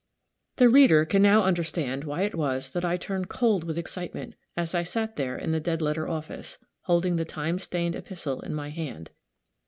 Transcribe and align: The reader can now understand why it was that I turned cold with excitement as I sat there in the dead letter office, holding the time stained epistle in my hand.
The 0.55 0.67
reader 0.67 1.05
can 1.05 1.21
now 1.21 1.43
understand 1.43 2.05
why 2.05 2.23
it 2.23 2.33
was 2.33 2.71
that 2.71 2.83
I 2.83 2.97
turned 2.97 3.29
cold 3.29 3.63
with 3.63 3.77
excitement 3.77 4.33
as 4.57 4.73
I 4.73 4.81
sat 4.81 5.15
there 5.15 5.37
in 5.37 5.51
the 5.51 5.59
dead 5.59 5.79
letter 5.79 6.07
office, 6.07 6.57
holding 6.85 7.17
the 7.17 7.23
time 7.25 7.59
stained 7.59 7.95
epistle 7.95 8.39
in 8.41 8.55
my 8.55 8.69
hand. 8.71 9.11